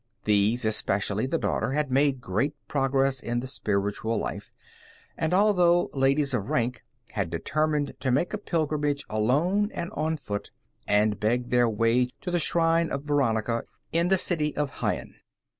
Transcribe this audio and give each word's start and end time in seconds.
These, 0.23 0.65
especially 0.65 1.27
the 1.27 1.37
daughter, 1.37 1.73
had 1.73 1.91
made 1.91 2.21
great 2.21 2.55
progress 2.67 3.19
in 3.19 3.39
the 3.39 3.45
spiritual 3.45 4.17
life, 4.17 4.51
and 5.15 5.31
although 5.31 5.91
ladies 5.93 6.33
of 6.33 6.49
rank, 6.49 6.83
had 7.11 7.29
determined 7.29 7.93
to 7.99 8.09
make 8.09 8.33
a 8.33 8.39
pilgrimage 8.39 9.05
alone 9.11 9.69
and 9.75 9.91
on 9.91 10.17
foot, 10.17 10.49
and 10.87 11.19
beg 11.19 11.51
their 11.51 11.69
way 11.69 12.09
to 12.21 12.31
the 12.31 12.39
shrine 12.39 12.89
of 12.89 13.03
Veronica, 13.03 13.61
in 13.91 14.07
the 14.07 14.17
city 14.17 14.57
of 14.57 14.79
Jaen. 14.79 15.17